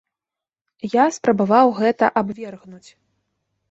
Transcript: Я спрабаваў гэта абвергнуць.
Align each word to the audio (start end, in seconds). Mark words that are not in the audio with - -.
Я 0.93 1.05
спрабаваў 1.19 1.67
гэта 1.83 2.13
абвергнуць. 2.25 2.87